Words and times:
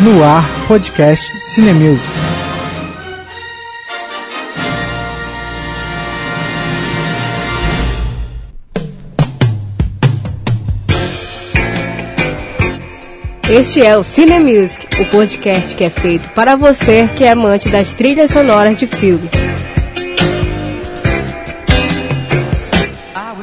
No 0.00 0.22
ar, 0.22 0.44
podcast 0.68 1.40
Cinemusic. 1.40 2.08
Este 13.50 13.82
é 13.84 13.98
o 13.98 14.04
Cine 14.04 14.38
Music, 14.38 14.86
o 15.00 15.04
podcast 15.06 15.74
que 15.74 15.82
é 15.82 15.90
feito 15.90 16.30
para 16.30 16.54
você 16.54 17.08
que 17.16 17.24
é 17.24 17.32
amante 17.32 17.68
das 17.68 17.92
trilhas 17.92 18.30
sonoras 18.30 18.76
de 18.76 18.86
filmes. 18.86 19.32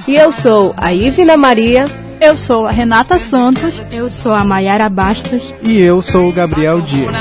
E 0.08 0.16
eu 0.16 0.32
sou 0.32 0.74
a 0.78 0.94
Ivina 0.94 1.36
Maria. 1.36 2.05
Eu 2.20 2.38
sou 2.38 2.66
a 2.66 2.72
Renata 2.72 3.20
Santos. 3.20 3.76
Eu 3.92 4.10
sou 4.10 4.34
a 4.34 4.44
Maiara 4.44 4.90
Bastos. 4.90 5.54
E 5.62 5.80
eu 5.80 6.02
sou 6.02 6.30
o 6.30 6.32
Gabriel 6.32 6.82
Dias. 6.82 7.14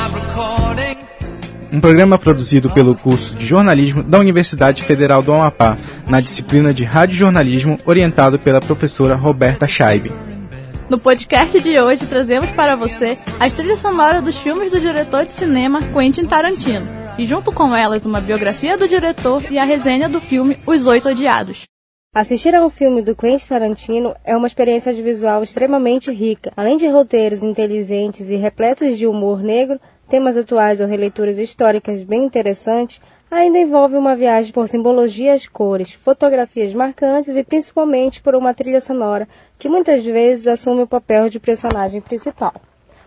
Um 1.72 1.80
programa 1.80 2.16
produzido 2.18 2.70
pelo 2.70 2.94
curso 2.94 3.34
de 3.34 3.44
jornalismo 3.44 4.02
da 4.02 4.20
Universidade 4.20 4.84
Federal 4.84 5.22
do 5.22 5.32
Amapá, 5.32 5.76
na 6.08 6.20
disciplina 6.20 6.72
de 6.72 6.84
rádio 6.84 7.16
jornalismo, 7.16 7.78
orientado 7.84 8.38
pela 8.38 8.60
professora 8.60 9.16
Roberta 9.16 9.66
Scheibe. 9.66 10.12
No 10.88 10.98
podcast 10.98 11.60
de 11.60 11.80
hoje 11.80 12.06
trazemos 12.06 12.50
para 12.50 12.76
você 12.76 13.18
as 13.40 13.52
trilhas 13.52 13.80
sonoras 13.80 14.22
dos 14.22 14.36
filmes 14.36 14.70
do 14.70 14.78
diretor 14.78 15.26
de 15.26 15.32
cinema 15.32 15.80
Quentin 15.82 16.26
Tarantino, 16.26 16.86
e 17.18 17.26
junto 17.26 17.50
com 17.50 17.74
elas 17.74 18.06
uma 18.06 18.20
biografia 18.20 18.78
do 18.78 18.86
diretor 18.86 19.42
e 19.50 19.58
a 19.58 19.64
resenha 19.64 20.08
do 20.08 20.20
filme 20.20 20.58
Os 20.64 20.86
Oito 20.86 21.08
Odiados. 21.08 21.64
Assistir 22.14 22.54
a 22.54 22.64
um 22.64 22.70
filme 22.70 23.02
do 23.02 23.16
Quentin 23.16 23.48
Tarantino 23.48 24.14
é 24.24 24.36
uma 24.36 24.46
experiência 24.46 24.92
visual 24.92 25.42
extremamente 25.42 26.12
rica. 26.12 26.52
Além 26.56 26.76
de 26.76 26.86
roteiros 26.86 27.42
inteligentes 27.42 28.30
e 28.30 28.36
repletos 28.36 28.96
de 28.96 29.04
humor 29.04 29.42
negro, 29.42 29.80
temas 30.08 30.36
atuais 30.36 30.80
ou 30.80 30.86
releituras 30.86 31.40
históricas 31.40 32.04
bem 32.04 32.24
interessantes, 32.24 33.00
ainda 33.28 33.58
envolve 33.58 33.96
uma 33.96 34.14
viagem 34.14 34.52
por 34.52 34.68
simbologias, 34.68 35.48
cores, 35.48 35.94
fotografias 35.94 36.72
marcantes 36.72 37.36
e 37.36 37.42
principalmente 37.42 38.22
por 38.22 38.36
uma 38.36 38.54
trilha 38.54 38.80
sonora 38.80 39.26
que 39.58 39.68
muitas 39.68 40.04
vezes 40.04 40.46
assume 40.46 40.82
o 40.82 40.86
papel 40.86 41.28
de 41.28 41.40
personagem 41.40 42.00
principal. 42.00 42.54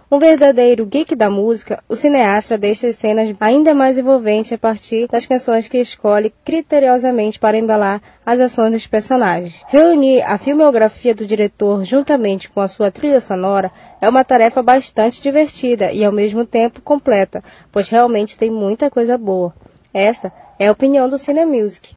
Um 0.09 0.19
verdadeiro 0.19 0.85
geek 0.85 1.13
da 1.15 1.29
música, 1.29 1.83
o 1.89 1.93
cineasta 1.93 2.57
deixa 2.57 2.87
as 2.87 2.95
cenas 2.95 3.35
ainda 3.41 3.73
mais 3.73 3.97
envolventes 3.97 4.53
a 4.53 4.57
partir 4.57 5.05
das 5.09 5.25
canções 5.25 5.67
que 5.67 5.77
escolhe 5.77 6.33
criteriosamente 6.45 7.37
para 7.37 7.57
embalar 7.57 8.01
as 8.25 8.39
ações 8.39 8.71
dos 8.71 8.87
personagens. 8.87 9.61
Reunir 9.67 10.21
a 10.21 10.37
filmografia 10.37 11.13
do 11.13 11.27
diretor 11.27 11.83
juntamente 11.83 12.49
com 12.49 12.61
a 12.61 12.69
sua 12.69 12.89
trilha 12.89 13.19
sonora 13.19 13.69
é 13.99 14.07
uma 14.07 14.23
tarefa 14.23 14.63
bastante 14.63 15.21
divertida 15.21 15.91
e 15.91 16.05
ao 16.05 16.13
mesmo 16.13 16.45
tempo 16.45 16.81
completa, 16.81 17.43
pois 17.69 17.89
realmente 17.89 18.37
tem 18.37 18.49
muita 18.49 18.89
coisa 18.89 19.17
boa. 19.17 19.53
Essa 19.93 20.31
é 20.57 20.67
a 20.67 20.71
opinião 20.71 21.09
do 21.09 21.17
Cine 21.17 21.45
Music. 21.45 21.93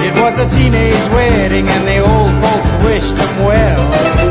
It 0.00 0.20
was 0.20 0.40
a 0.40 0.48
teenage 0.48 1.08
wedding 1.14 1.68
and 1.68 1.86
the 1.86 2.00
old 2.00 2.32
folks 2.42 2.72
wished 2.84 3.14
them 3.16 3.46
well. 3.46 4.29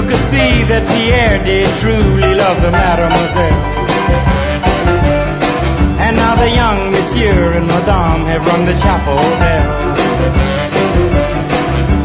You 0.00 0.06
could 0.08 0.26
see 0.32 0.64
that 0.72 0.88
Pierre 0.88 1.44
did 1.44 1.68
truly 1.76 2.32
love 2.32 2.56
the 2.64 2.70
mademoiselle. 2.70 3.60
And 6.00 6.16
now 6.16 6.34
the 6.36 6.48
young 6.48 6.90
monsieur 6.90 7.52
and 7.52 7.66
madame 7.66 8.24
have 8.24 8.40
rung 8.48 8.64
the 8.64 8.76
chapel 8.80 9.20
bell. 9.36 9.68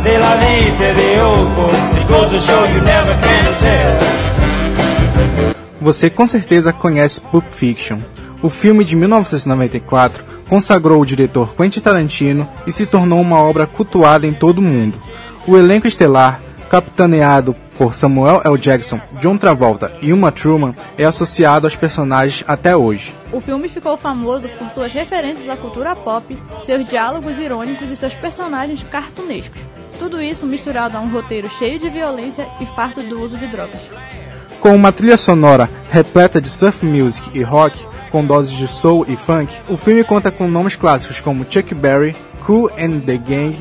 C'est 0.03 0.19
la 0.19 0.36
vie, 0.42 0.72
say 0.72 0.92
the 0.94 1.22
old 1.24 1.47
folks. 1.56 1.96
It 1.96 2.06
goes 2.09 2.31
to 2.31 2.42
show 2.42 2.66
you 2.66 2.81
never 2.81 3.16
can 3.24 3.58
tell. 3.64 3.98
Você 5.80 6.09
com 6.09 6.28
certeza 6.28 6.74
conhece 6.74 7.22
Pulp 7.22 7.46
Fiction. 7.50 8.00
O 8.42 8.50
filme 8.50 8.84
de 8.84 8.98
1994 8.98 10.25
consagrou 10.50 11.02
o 11.02 11.06
diretor 11.06 11.56
Quentin 11.56 11.80
Tarantino 11.80 12.46
e 12.68 12.74
se 12.74 12.86
tornou 12.86 13.22
uma 13.22 13.40
obra 13.40 13.66
cultuada 13.66 14.28
em 14.28 14.34
todo 14.34 14.59
o 14.59 14.62
mundo. 14.62 15.00
O 15.48 15.56
elenco 15.56 15.88
estelar, 15.88 16.42
capitaneado 16.69 17.56
por 17.78 17.94
Samuel 17.94 18.41
L. 18.44 18.58
Jackson, 18.58 19.00
John 19.22 19.38
Travolta 19.38 19.91
e 20.02 20.12
Uma 20.12 20.31
Truman, 20.31 20.74
é 20.97 21.06
associado 21.06 21.68
aos 21.68 21.75
personagens 21.75 22.44
até 22.47 22.75
hoje. 22.75 23.13
O 23.31 23.40
filme 23.40 23.68
ficou 23.69 23.97
famoso 23.97 24.47
por 24.58 24.69
suas 24.69 24.94
referências 24.94 25.50
à 25.50 25.58
cultura 25.58 25.96
pop, 25.96 26.38
seus 26.66 26.88
diálogos 26.88 27.38
irônicos 27.38 27.90
e 27.90 27.96
seus 27.96 28.13
personagens 28.13 28.84
cartunescos. 28.84 29.59
Tudo 30.00 30.22
isso 30.22 30.46
misturado 30.46 30.97
a 30.97 31.00
um 31.00 31.12
roteiro 31.12 31.50
cheio 31.50 31.80
de 31.80 31.90
violência 31.90 32.47
e 32.59 32.66
farto 32.66 33.02
do 33.02 33.22
uso 33.22 33.38
de 33.38 33.47
drogas. 33.47 33.81
Com 34.59 34.75
uma 34.75 34.92
trilha 34.92 35.18
sonora 35.18 35.69
repleta 35.90 36.42
de 36.42 36.50
surf 36.50 36.86
music 36.86 37.30
e 37.38 37.44
rock, 37.44 37.78
com 38.09 38.25
doses 38.25 38.57
de 38.57 38.68
soul 38.68 39.06
e 39.07 39.16
funk, 39.16 39.53
o 39.69 39.78
filme 39.78 40.03
conta 40.03 40.31
com 40.31 40.47
nomes 40.47 40.75
clássicos 40.75 41.22
como 41.22 41.46
Chuck 41.50 41.74
Berry, 41.75 42.16
Cool 42.46 42.69
and 42.78 43.02
the 43.02 43.18
Gang, 43.18 43.56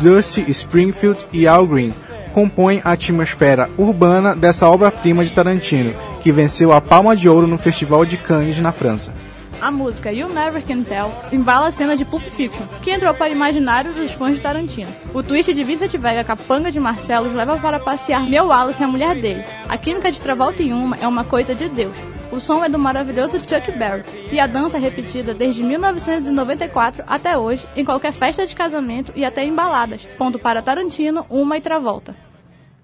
Dusty 0.00 0.50
Springfield 0.50 1.26
e 1.32 1.46
Al 1.46 1.66
Green, 1.66 1.94
compõem 2.28 2.80
a 2.84 2.92
atmosfera 2.92 3.68
urbana 3.76 4.34
dessa 4.34 4.68
obra-prima 4.68 5.24
de 5.24 5.32
Tarantino, 5.32 5.94
que 6.20 6.30
venceu 6.30 6.72
a 6.72 6.80
Palma 6.80 7.16
de 7.16 7.28
Ouro 7.28 7.46
no 7.46 7.58
Festival 7.58 8.04
de 8.04 8.16
Cannes 8.16 8.58
na 8.60 8.72
França. 8.72 9.12
A 9.60 9.72
música 9.72 10.12
You 10.12 10.28
Never 10.28 10.62
Can 10.62 10.82
Tell 10.82 11.10
embala 11.32 11.66
a 11.66 11.72
cena 11.72 11.96
de 11.96 12.04
Pulp 12.04 12.22
Fiction, 12.22 12.64
que 12.80 12.92
entrou 12.92 13.12
para 13.12 13.32
o 13.32 13.34
imaginário 13.34 13.92
dos 13.92 14.12
fãs 14.12 14.36
de 14.36 14.42
Tarantino. 14.42 14.88
O 15.12 15.20
twist 15.22 15.52
de 15.52 15.64
Vincent 15.64 15.90
Vega 15.96 16.22
capanga 16.22 16.70
de 16.70 16.78
Marcelo 16.78 17.34
leva 17.34 17.56
para 17.56 17.80
passear 17.80 18.28
Meu 18.28 18.46
Wallace 18.46 18.80
e 18.80 18.84
a 18.84 18.88
mulher 18.88 19.16
dele. 19.16 19.44
A 19.68 19.76
química 19.76 20.12
de 20.12 20.20
Travolta 20.20 20.62
em 20.62 20.72
Uma 20.72 20.96
é 20.96 21.08
uma 21.08 21.24
coisa 21.24 21.56
de 21.56 21.68
Deus. 21.68 21.96
O 22.30 22.40
som 22.40 22.62
é 22.62 22.68
do 22.68 22.78
maravilhoso 22.78 23.40
Chuck 23.40 23.72
Berry 23.72 24.04
e 24.30 24.38
a 24.38 24.46
dança 24.46 24.76
é 24.76 24.80
repetida 24.80 25.32
desde 25.32 25.62
1994 25.62 27.02
até 27.06 27.38
hoje 27.38 27.66
em 27.74 27.84
qualquer 27.84 28.12
festa 28.12 28.46
de 28.46 28.54
casamento 28.54 29.12
e 29.16 29.24
até 29.24 29.44
em 29.44 29.54
baladas. 29.54 30.02
Ponto 30.18 30.38
para 30.38 30.60
Tarantino, 30.60 31.24
Uma 31.30 31.56
e 31.56 31.60
Travolta. 31.60 32.14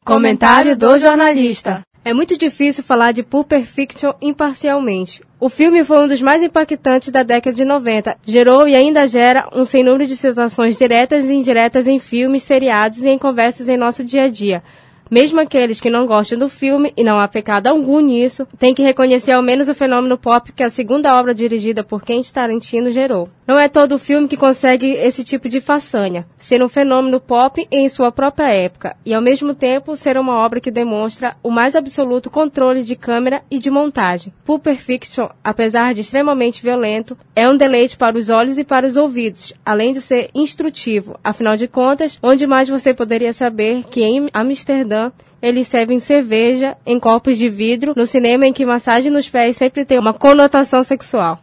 Comentário 0.03 0.77
do 0.77 0.99
jornalista. 0.99 1.83
É 2.03 2.12
muito 2.12 2.37
difícil 2.37 2.84
falar 2.84 3.12
de 3.12 3.22
Pulp 3.22 3.53
Fiction 3.65 4.12
imparcialmente. 4.21 5.22
O 5.41 5.49
filme 5.49 5.84
foi 5.84 6.04
um 6.04 6.06
dos 6.06 6.21
mais 6.21 6.43
impactantes 6.43 7.10
da 7.10 7.22
década 7.22 7.54
de 7.54 7.65
90. 7.65 8.16
Gerou 8.27 8.66
e 8.66 8.75
ainda 8.75 9.06
gera 9.06 9.49
um 9.54 9.65
sem 9.65 9.83
número 9.83 10.06
de 10.06 10.16
situações 10.16 10.77
diretas 10.77 11.28
e 11.28 11.34
indiretas 11.34 11.87
em 11.87 11.99
filmes, 11.99 12.43
seriados 12.43 13.04
e 13.04 13.10
em 13.10 13.19
conversas 13.19 13.69
em 13.69 13.77
nosso 13.77 14.04
dia 14.04 14.25
a 14.25 14.28
dia. 14.28 14.62
Mesmo 15.10 15.41
aqueles 15.41 15.81
que 15.81 15.91
não 15.91 16.06
gostam 16.06 16.38
do 16.38 16.48
filme, 16.48 16.92
e 16.97 17.04
não 17.04 17.19
há 17.19 17.28
pecado 17.28 17.66
algum 17.66 18.00
nisso, 18.00 18.47
têm 18.59 18.75
que 18.75 18.82
reconhecer 18.82 19.32
ao 19.32 19.42
menos 19.42 19.69
o 19.69 19.75
fenômeno 19.75 20.16
pop 20.16 20.53
que 20.53 20.62
a 20.62 20.70
segunda 20.70 21.19
obra 21.19 21.34
dirigida 21.34 21.84
por 21.84 22.03
Quentin 22.03 22.32
Tarantino 22.32 22.91
gerou. 22.91 23.28
Não 23.47 23.59
é 23.59 23.69
todo 23.69 23.99
filme 23.99 24.27
que 24.27 24.38
consegue 24.38 24.93
esse 24.93 25.22
tipo 25.22 25.50
de 25.50 25.60
façanha, 25.60 26.27
ser 26.38 26.62
um 26.62 26.69
fenômeno 26.69 27.21
pop 27.21 27.66
em 27.71 27.87
sua 27.91 28.10
própria 28.10 28.50
época, 28.50 28.97
e 29.05 29.12
ao 29.12 29.21
mesmo 29.21 29.55
tempo 29.55 29.94
ser 29.97 30.16
uma 30.16 30.34
obra 30.37 30.60
que 30.60 30.71
demonstra 30.71 31.37
o 31.43 31.50
mais 31.50 31.77
absoluto 31.77 32.31
controle 32.31 32.83
de 32.83 32.97
câmera 32.97 33.43
e 33.50 33.59
de 33.59 33.71
montagem. 33.71 34.33
Pulp 34.47 34.66
Fiction, 34.78 35.28
apesar 35.43 35.93
de 35.93 36.00
extremamente 36.00 36.62
violento, 36.62 37.19
é 37.37 37.47
um 37.47 37.54
deleite 37.54 37.99
para 37.99 38.16
os 38.16 38.31
olhos 38.31 38.56
e 38.56 38.65
para 38.65 38.87
os 38.87 38.97
ouvidos, 38.97 39.53
além 39.62 39.93
de 39.93 40.00
ser 40.00 40.31
instrutivo. 40.34 41.21
Afinal 41.22 41.54
de 41.54 41.69
contas, 41.69 42.19
onde 42.22 42.47
mais 42.47 42.71
você 42.71 42.94
poderia 42.94 43.34
saber 43.34 43.84
que 43.91 44.03
em 44.03 44.31
Amsterdã 44.33 45.12
eles 45.43 45.69
servem 45.69 45.99
cerveja 45.99 46.78
em 46.87 46.99
copos 46.99 47.37
de 47.37 47.50
vidro 47.50 47.93
no 47.94 48.06
cinema 48.06 48.47
em 48.47 48.54
que 48.54 48.65
massagem 48.65 49.12
nos 49.12 49.28
pés 49.28 49.59
sempre 49.59 49.84
tem 49.84 49.99
uma 49.99 50.15
conotação 50.15 50.83
sexual. 50.83 51.42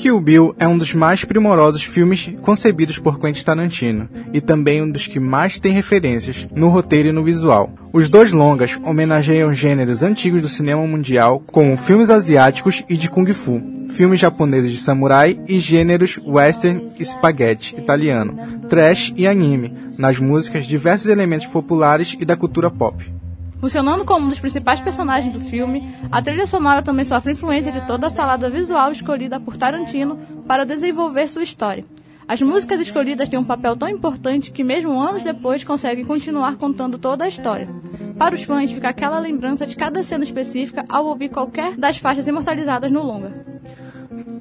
Kill 0.00 0.18
Bill 0.18 0.54
é 0.58 0.66
um 0.66 0.78
dos 0.78 0.94
mais 0.94 1.26
primorosos 1.26 1.84
filmes 1.84 2.32
concebidos 2.40 2.98
por 2.98 3.20
Quentin 3.20 3.44
Tarantino 3.44 4.08
e 4.32 4.40
também 4.40 4.80
um 4.80 4.90
dos 4.90 5.06
que 5.06 5.20
mais 5.20 5.60
tem 5.60 5.74
referências 5.74 6.48
no 6.56 6.70
roteiro 6.70 7.10
e 7.10 7.12
no 7.12 7.22
visual. 7.22 7.74
Os 7.92 8.08
dois 8.08 8.32
longas 8.32 8.80
homenageiam 8.82 9.52
gêneros 9.52 10.02
antigos 10.02 10.40
do 10.40 10.48
cinema 10.48 10.86
mundial, 10.86 11.42
como 11.52 11.76
filmes 11.76 12.08
asiáticos 12.08 12.82
e 12.88 12.96
de 12.96 13.10
kung 13.10 13.30
fu, 13.34 13.60
filmes 13.90 14.18
japoneses 14.18 14.70
de 14.70 14.78
samurai 14.78 15.38
e 15.46 15.58
gêneros 15.58 16.18
western 16.26 16.88
e 16.98 17.04
spaghetti 17.04 17.76
italiano, 17.76 18.38
trash 18.70 19.12
e 19.18 19.26
anime, 19.26 19.70
nas 19.98 20.18
músicas 20.18 20.64
diversos 20.64 21.08
elementos 21.08 21.46
populares 21.46 22.16
e 22.18 22.24
da 22.24 22.38
cultura 22.38 22.70
pop. 22.70 23.19
Funcionando 23.60 24.06
como 24.06 24.24
um 24.24 24.28
dos 24.30 24.40
principais 24.40 24.80
personagens 24.80 25.32
do 25.34 25.40
filme, 25.40 25.94
a 26.10 26.22
trilha 26.22 26.46
sonora 26.46 26.82
também 26.82 27.04
sofre 27.04 27.32
influência 27.32 27.70
de 27.70 27.86
toda 27.86 28.06
a 28.06 28.10
salada 28.10 28.48
visual 28.48 28.90
escolhida 28.90 29.38
por 29.38 29.58
Tarantino 29.58 30.18
para 30.46 30.64
desenvolver 30.64 31.28
sua 31.28 31.42
história. 31.42 31.84
As 32.26 32.40
músicas 32.40 32.80
escolhidas 32.80 33.28
têm 33.28 33.38
um 33.38 33.44
papel 33.44 33.76
tão 33.76 33.88
importante 33.88 34.50
que, 34.50 34.64
mesmo 34.64 34.98
anos 34.98 35.22
depois, 35.22 35.62
conseguem 35.62 36.06
continuar 36.06 36.56
contando 36.56 36.96
toda 36.96 37.24
a 37.24 37.28
história. 37.28 37.68
Para 38.16 38.34
os 38.34 38.42
fãs, 38.42 38.72
fica 38.72 38.88
aquela 38.88 39.18
lembrança 39.18 39.66
de 39.66 39.76
cada 39.76 40.02
cena 40.02 40.24
específica 40.24 40.84
ao 40.88 41.06
ouvir 41.06 41.28
qualquer 41.28 41.76
das 41.76 41.98
faixas 41.98 42.26
imortalizadas 42.26 42.90
no 42.90 43.02
longa. 43.02 43.44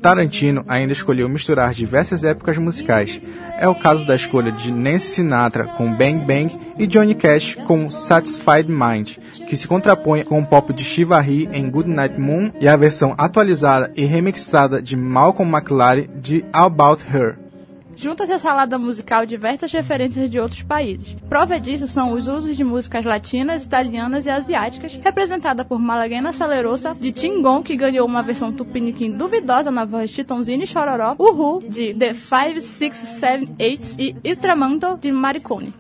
Tarantino 0.01 0.63
ainda 0.67 0.93
escolheu 0.93 1.27
misturar 1.27 1.73
diversas 1.73 2.23
épocas 2.23 2.57
musicais. 2.57 3.21
É 3.57 3.67
o 3.67 3.75
caso 3.75 4.05
da 4.05 4.15
escolha 4.15 4.51
de 4.51 4.71
Nancy 4.71 5.07
Sinatra 5.07 5.65
com 5.65 5.93
Bang 5.93 6.25
Bang 6.25 6.57
e 6.77 6.85
Johnny 6.85 7.15
Cash 7.15 7.55
com 7.65 7.89
Satisfied 7.89 8.69
Mind, 8.69 9.17
que 9.47 9.57
se 9.57 9.67
contrapõe 9.67 10.23
com 10.23 10.39
o 10.39 10.45
pop 10.45 10.71
de 10.73 10.83
Shivari 10.83 11.49
em 11.51 11.69
Good 11.69 11.89
Night 11.89 12.19
Moon 12.19 12.51
e 12.59 12.67
a 12.67 12.75
versão 12.75 13.15
atualizada 13.17 13.91
e 13.95 14.05
remixada 14.05 14.81
de 14.81 14.95
Malcolm 14.95 15.51
McLaren 15.51 16.07
de 16.21 16.45
About 16.53 17.03
Her. 17.11 17.38
Junta-se 17.99 18.31
à 18.31 18.39
salada 18.39 18.79
musical 18.79 19.25
diversas 19.25 19.73
referências 19.73 20.29
de 20.29 20.39
outros 20.39 20.61
países. 20.61 21.17
Prova 21.27 21.59
disso 21.59 21.85
são 21.85 22.13
os 22.13 22.29
usos 22.29 22.55
de 22.55 22.63
músicas 22.63 23.03
latinas, 23.03 23.65
italianas 23.65 24.25
e 24.25 24.29
asiáticas, 24.29 24.97
representada 25.03 25.65
por 25.65 25.77
Malaguena 25.77 26.31
Salerosa, 26.31 26.95
de 26.95 27.11
Tingon, 27.11 27.61
que 27.61 27.75
ganhou 27.75 28.07
uma 28.07 28.21
versão 28.21 28.53
tupiniquim 28.53 29.11
duvidosa 29.11 29.69
na 29.69 29.83
voz 29.83 30.11
de 30.11 30.21
e 30.21 30.65
Chororó, 30.65 31.13
Uhu, 31.19 31.61
de 31.67 31.93
The 31.93 32.13
5, 32.13 32.61
6, 32.61 32.95
7, 32.95 33.55
8 33.59 33.95
e 33.99 34.29
Ultramanto, 34.29 34.97
de 34.97 35.11
Maricone. 35.11 35.73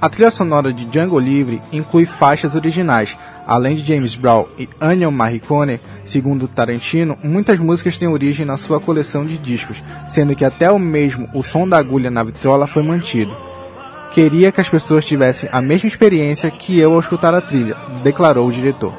A 0.00 0.08
trilha 0.08 0.30
sonora 0.30 0.72
de 0.72 0.84
Django 0.84 1.18
Livre 1.18 1.60
inclui 1.72 2.06
faixas 2.06 2.54
originais, 2.54 3.18
além 3.44 3.74
de 3.74 3.84
James 3.84 4.14
Brown 4.14 4.46
e 4.56 4.68
Ennio 4.80 5.10
Morricone, 5.10 5.80
segundo 6.04 6.46
Tarantino, 6.46 7.18
muitas 7.20 7.58
músicas 7.58 7.98
têm 7.98 8.06
origem 8.06 8.46
na 8.46 8.56
sua 8.56 8.78
coleção 8.78 9.24
de 9.24 9.36
discos, 9.36 9.82
sendo 10.06 10.36
que 10.36 10.44
até 10.44 10.70
o 10.70 10.78
mesmo 10.78 11.28
o 11.34 11.42
som 11.42 11.68
da 11.68 11.78
agulha 11.78 12.12
na 12.12 12.22
vitrola 12.22 12.68
foi 12.68 12.84
mantido. 12.84 13.36
Queria 14.12 14.52
que 14.52 14.60
as 14.60 14.68
pessoas 14.68 15.04
tivessem 15.04 15.48
a 15.52 15.60
mesma 15.60 15.88
experiência 15.88 16.48
que 16.48 16.78
eu 16.78 16.92
ao 16.92 17.00
escutar 17.00 17.34
a 17.34 17.40
trilha, 17.40 17.76
declarou 18.04 18.46
o 18.46 18.52
diretor. 18.52 18.94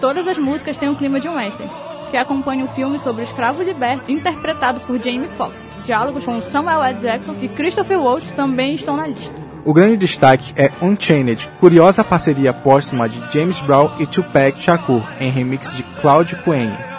Todas 0.00 0.26
as 0.26 0.36
músicas 0.36 0.76
têm 0.76 0.88
o 0.88 0.96
clima 0.96 1.20
de 1.20 1.28
um 1.28 1.36
western, 1.36 1.70
que 2.10 2.16
acompanha 2.16 2.64
o 2.64 2.68
filme 2.68 2.98
sobre 2.98 3.22
o 3.22 3.24
escravo 3.24 3.62
liberto, 3.62 4.10
interpretado 4.10 4.80
por 4.80 4.98
Jamie 4.98 5.28
Foxx. 5.38 5.56
Diálogos 5.84 6.24
com 6.24 6.40
Samuel 6.42 6.82
L. 6.82 6.98
Jackson 6.98 7.36
e 7.40 7.48
Christopher 7.48 8.00
Waltz 8.00 8.32
também 8.32 8.74
estão 8.74 8.96
na 8.96 9.06
lista. 9.06 9.41
O 9.64 9.72
grande 9.72 9.96
destaque 9.96 10.52
é 10.56 10.70
Unchained, 10.82 11.48
curiosa 11.60 12.02
parceria 12.02 12.52
póstuma 12.52 13.08
de 13.08 13.18
James 13.32 13.60
Brown 13.60 13.92
e 14.00 14.06
Tupac 14.06 14.58
Shakur, 14.58 15.02
em 15.20 15.30
remix 15.30 15.76
de 15.76 15.84
but 16.02 16.32
remember. 16.44 16.92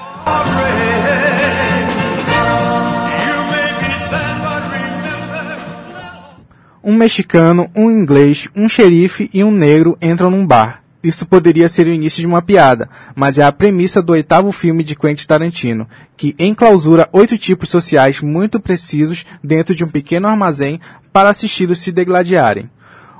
Um 6.81 6.95
mexicano, 6.95 7.69
um 7.75 7.91
inglês, 7.91 8.47
um 8.55 8.69
xerife 8.69 9.29
e 9.33 9.43
um 9.43 9.51
negro 9.51 9.97
entram 10.01 10.29
num 10.29 10.45
bar. 10.45 10.82
Isso 11.03 11.25
poderia 11.25 11.67
ser 11.67 11.85
o 11.85 11.91
início 11.91 12.21
de 12.21 12.27
uma 12.27 12.41
piada, 12.41 12.89
mas 13.13 13.37
é 13.37 13.43
a 13.43 13.51
premissa 13.51 14.01
do 14.01 14.13
oitavo 14.13 14.53
filme 14.53 14.85
de 14.85 14.95
Quentin 14.95 15.27
Tarantino, 15.27 15.85
que 16.15 16.33
enclausura 16.39 17.09
oito 17.11 17.37
tipos 17.37 17.67
sociais 17.67 18.21
muito 18.21 18.57
precisos 18.57 19.25
dentro 19.43 19.75
de 19.75 19.83
um 19.83 19.89
pequeno 19.89 20.29
armazém 20.29 20.79
para 21.11 21.29
assisti-los 21.29 21.79
se 21.79 21.91
degladiarem. 21.91 22.69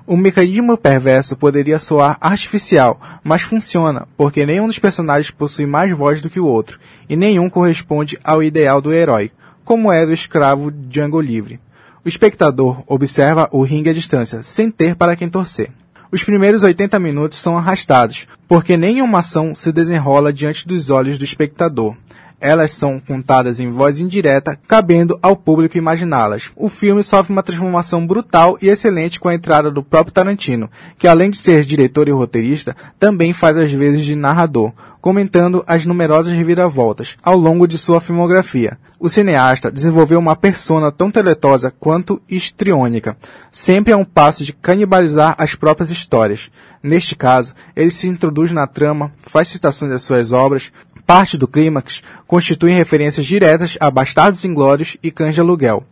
O 0.08 0.16
mecanismo 0.16 0.78
perverso 0.78 1.36
poderia 1.36 1.78
soar 1.78 2.18
artificial, 2.22 3.02
mas 3.22 3.42
funciona, 3.42 4.08
porque 4.16 4.46
nenhum 4.46 4.68
dos 4.68 4.80
personagens 4.80 5.30
possui 5.30 5.66
mais 5.66 5.92
voz 5.92 6.22
do 6.22 6.30
que 6.30 6.40
o 6.40 6.48
outro, 6.48 6.80
e 7.10 7.18
nenhum 7.18 7.50
corresponde 7.50 8.18
ao 8.24 8.42
ideal 8.42 8.80
do 8.80 8.94
herói, 8.94 9.30
como 9.66 9.92
é 9.92 10.06
do 10.06 10.14
escravo 10.14 10.72
Django 10.72 11.20
Livre. 11.20 11.60
O 12.06 12.08
espectador 12.08 12.82
observa 12.88 13.50
o 13.52 13.62
ringue 13.62 13.90
à 13.90 13.94
distância, 13.94 14.42
sem 14.42 14.72
ter 14.72 14.96
para 14.96 15.18
quem 15.18 15.28
torcer. 15.28 15.70
Os 16.14 16.24
primeiros 16.24 16.62
80 16.62 17.00
minutos 17.00 17.40
são 17.40 17.58
arrastados, 17.58 18.28
porque 18.48 18.78
nenhuma 18.78 19.18
ação 19.18 19.56
se 19.56 19.72
desenrola 19.72 20.32
diante 20.32 20.68
dos 20.68 20.92
olhos 20.92 21.18
do 21.18 21.24
espectador. 21.24 21.98
Elas 22.44 22.74
são 22.74 23.00
contadas 23.00 23.62
em 23.62 23.72
voz 23.72 24.02
indireta, 24.02 24.60
cabendo 24.68 25.18
ao 25.22 25.34
público 25.34 25.78
imaginá-las. 25.78 26.52
O 26.58 26.68
filme 26.68 27.02
sofre 27.02 27.32
uma 27.32 27.42
transformação 27.42 28.06
brutal 28.06 28.58
e 28.62 28.68
excelente 28.68 29.18
com 29.18 29.30
a 29.30 29.34
entrada 29.34 29.72
do 29.72 29.82
próprio 29.82 30.14
Tarantino, 30.14 30.70
que 30.98 31.08
além 31.08 31.30
de 31.30 31.38
ser 31.38 31.64
diretor 31.64 32.10
e 32.10 32.12
roteirista, 32.12 32.76
também 33.00 33.32
faz 33.32 33.56
as 33.56 33.72
vezes 33.72 34.04
de 34.04 34.14
narrador, 34.14 34.74
comentando 35.00 35.64
as 35.66 35.86
numerosas 35.86 36.34
reviravoltas 36.34 37.16
ao 37.24 37.38
longo 37.38 37.66
de 37.66 37.78
sua 37.78 38.02
filmografia. 38.02 38.78
O 39.00 39.08
cineasta 39.08 39.72
desenvolveu 39.72 40.20
uma 40.20 40.36
persona 40.36 40.92
tão 40.92 41.10
teletosa 41.10 41.74
quanto 41.80 42.22
histriônica, 42.28 43.16
sempre 43.54 43.94
a 43.94 43.98
um 43.98 44.04
passo 44.04 44.44
de 44.44 44.52
canibalizar 44.52 45.34
as 45.38 45.56
próprias 45.56 45.92
histórias. 45.92 46.52
Neste 46.82 47.16
caso, 47.16 47.54
ele 47.74 47.90
se 47.90 48.10
introduz 48.10 48.52
na 48.52 48.68
trama, 48.68 49.14
faz 49.22 49.48
citações 49.48 49.92
das 49.92 50.04
suas 50.04 50.34
obras, 50.34 50.72
Parte 51.06 51.38
do 51.38 51.48
clímax 51.48 52.02
constitui 52.26 52.72
referências 52.72 53.26
diretas 53.26 53.78
a 53.80 53.92
Bastardos 53.92 54.46
Inglórios 54.46 54.96
e 55.04 55.12
Cães 55.12 55.36
de 55.36 55.42
Aluguel. 55.42 55.84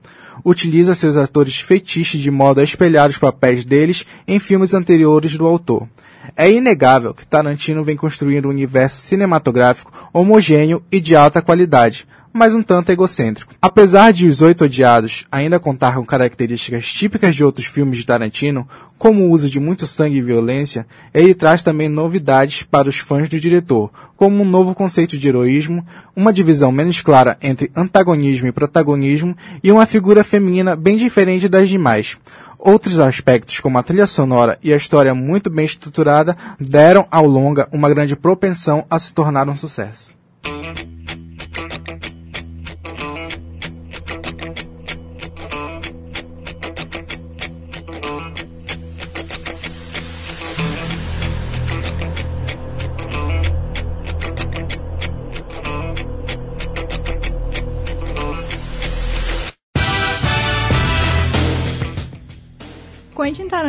Utiliza 0.43 0.95
seus 0.95 1.17
atores 1.17 1.59
fetiches 1.59 2.21
de 2.21 2.31
modo 2.31 2.61
a 2.61 2.63
espelhar 2.63 3.09
os 3.09 3.17
papéis 3.17 3.65
deles 3.65 4.05
em 4.27 4.39
filmes 4.39 4.73
anteriores 4.73 5.37
do 5.37 5.45
autor. 5.45 5.87
É 6.35 6.49
inegável 6.49 7.13
que 7.13 7.27
Tarantino 7.27 7.83
vem 7.83 7.97
construindo 7.97 8.45
um 8.45 8.51
universo 8.51 9.01
cinematográfico 9.01 9.91
homogêneo 10.13 10.81
e 10.91 10.99
de 10.99 11.15
alta 11.15 11.41
qualidade, 11.41 12.07
mas 12.33 12.53
um 12.53 12.63
tanto 12.63 12.91
egocêntrico. 12.91 13.53
Apesar 13.61 14.13
de 14.13 14.27
Os 14.27 14.41
Oito 14.41 14.63
Odiados 14.63 15.25
ainda 15.31 15.59
contar 15.59 15.95
com 15.95 16.05
características 16.05 16.91
típicas 16.91 17.35
de 17.35 17.43
outros 17.43 17.67
filmes 17.67 17.97
de 17.97 18.05
Tarantino, 18.05 18.67
como 19.01 19.23
o 19.23 19.31
uso 19.31 19.49
de 19.49 19.59
muito 19.59 19.87
sangue 19.87 20.17
e 20.17 20.21
violência, 20.21 20.85
ele 21.11 21.33
traz 21.33 21.63
também 21.63 21.89
novidades 21.89 22.61
para 22.61 22.87
os 22.87 22.99
fãs 22.99 23.27
do 23.27 23.39
diretor, 23.39 23.89
como 24.15 24.43
um 24.43 24.45
novo 24.45 24.75
conceito 24.75 25.17
de 25.17 25.27
heroísmo, 25.27 25.83
uma 26.15 26.31
divisão 26.31 26.71
menos 26.71 27.01
clara 27.01 27.35
entre 27.41 27.71
antagonismo 27.75 28.47
e 28.47 28.51
protagonismo 28.51 29.35
e 29.63 29.71
uma 29.71 29.87
figura 29.87 30.23
feminina 30.23 30.75
bem 30.75 30.97
diferente 30.97 31.49
das 31.49 31.67
demais. 31.67 32.15
Outros 32.59 32.99
aspectos, 32.99 33.59
como 33.59 33.79
a 33.79 33.83
trilha 33.83 34.05
sonora 34.05 34.59
e 34.61 34.71
a 34.71 34.77
história 34.77 35.15
muito 35.15 35.49
bem 35.49 35.65
estruturada, 35.65 36.37
deram 36.59 37.07
ao 37.09 37.25
longa 37.25 37.67
uma 37.71 37.89
grande 37.89 38.15
propensão 38.15 38.85
a 38.87 38.99
se 38.99 39.15
tornar 39.15 39.49
um 39.49 39.57
sucesso. 39.57 40.11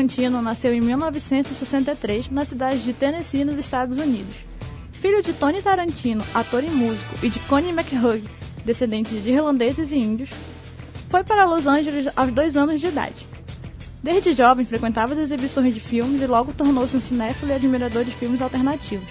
Tarantino 0.02 0.42
nasceu 0.42 0.74
em 0.74 0.80
1963 0.80 2.28
na 2.28 2.44
cidade 2.44 2.82
de 2.82 2.92
Tennessee, 2.92 3.44
nos 3.44 3.56
Estados 3.56 3.98
Unidos. 3.98 4.34
Filho 4.90 5.22
de 5.22 5.32
Tony 5.32 5.62
Tarantino, 5.62 6.24
ator 6.34 6.64
e 6.64 6.70
músico, 6.70 7.24
e 7.24 7.30
de 7.30 7.38
Connie 7.40 7.70
McHugh, 7.70 8.20
descendente 8.64 9.14
de 9.20 9.30
irlandeses 9.30 9.92
e 9.92 9.96
índios, 9.96 10.30
foi 11.08 11.22
para 11.22 11.44
Los 11.44 11.68
Angeles 11.68 12.08
aos 12.16 12.32
dois 12.32 12.56
anos 12.56 12.80
de 12.80 12.88
idade. 12.88 13.24
Desde 14.02 14.34
jovem 14.34 14.66
frequentava 14.66 15.12
as 15.12 15.20
exibições 15.20 15.72
de 15.72 15.78
filmes 15.78 16.20
e 16.20 16.26
logo 16.26 16.52
tornou-se 16.52 16.96
um 16.96 17.00
cinéfilo 17.00 17.52
e 17.52 17.54
admirador 17.54 18.02
de 18.02 18.10
filmes 18.10 18.42
alternativos. 18.42 19.08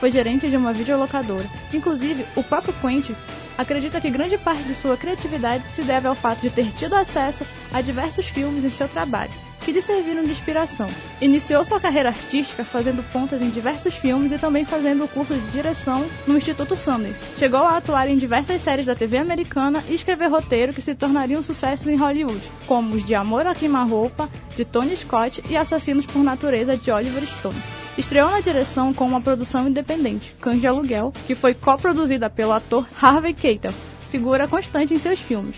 Foi 0.00 0.10
gerente 0.10 0.48
de 0.48 0.56
uma 0.56 0.72
videolocadora. 0.72 1.48
Inclusive, 1.74 2.24
o 2.34 2.42
próprio 2.42 2.72
Quentin 2.80 3.14
acredita 3.58 4.00
que 4.00 4.10
grande 4.10 4.38
parte 4.38 4.62
de 4.62 4.74
sua 4.74 4.96
criatividade 4.96 5.66
se 5.66 5.82
deve 5.82 6.08
ao 6.08 6.14
fato 6.14 6.40
de 6.40 6.48
ter 6.48 6.72
tido 6.72 6.94
acesso 6.94 7.44
a 7.70 7.82
diversos 7.82 8.26
filmes 8.26 8.64
em 8.64 8.70
seu 8.70 8.88
trabalho, 8.88 9.30
que 9.64 9.72
lhe 9.72 9.82
serviram 9.82 10.24
de 10.24 10.30
inspiração. 10.30 10.88
Iniciou 11.20 11.64
sua 11.64 11.80
carreira 11.80 12.10
artística 12.10 12.64
fazendo 12.64 13.02
pontas 13.12 13.40
em 13.40 13.50
diversos 13.50 13.94
filmes 13.94 14.32
e 14.32 14.38
também 14.38 14.64
fazendo 14.64 15.04
o 15.04 15.08
curso 15.08 15.34
de 15.34 15.50
direção 15.50 16.04
no 16.26 16.36
Instituto 16.36 16.76
Sundance. 16.76 17.22
Chegou 17.36 17.60
a 17.60 17.76
atuar 17.76 18.08
em 18.08 18.18
diversas 18.18 18.60
séries 18.60 18.86
da 18.86 18.94
TV 18.94 19.18
americana 19.18 19.82
e 19.88 19.94
escrever 19.94 20.28
roteiro 20.28 20.72
que 20.72 20.82
se 20.82 20.94
tornariam 20.94 21.42
sucessos 21.42 21.86
em 21.86 21.96
Hollywood, 21.96 22.42
como 22.66 22.94
os 22.94 23.06
de 23.06 23.14
Amor 23.14 23.46
a 23.46 23.54
Queima-Roupa, 23.54 24.28
de 24.56 24.64
Tony 24.64 24.96
Scott 24.96 25.42
e 25.48 25.56
Assassinos 25.56 26.06
por 26.06 26.22
Natureza, 26.22 26.76
de 26.76 26.90
Oliver 26.90 27.24
Stone. 27.24 27.60
Estreou 27.96 28.30
na 28.30 28.40
direção 28.40 28.94
com 28.94 29.04
uma 29.04 29.20
produção 29.20 29.68
independente, 29.68 30.34
Cães 30.40 30.60
de 30.60 30.66
Aluguel, 30.66 31.12
que 31.26 31.34
foi 31.34 31.52
coproduzida 31.52 32.30
pelo 32.30 32.52
ator 32.52 32.86
Harvey 33.00 33.34
Keitel, 33.34 33.72
figura 34.10 34.48
constante 34.48 34.94
em 34.94 34.98
seus 34.98 35.20
filmes. 35.20 35.56